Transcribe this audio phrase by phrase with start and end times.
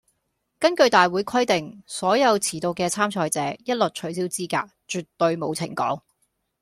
[0.57, 6.01] 根據大會規定，所有遲到嘅參賽者，一律取消資格，絕對冇情講